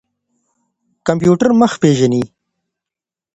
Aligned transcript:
کمپيوټر 1.07 1.49
مخ 1.61 1.71
پېژني. 1.81 2.23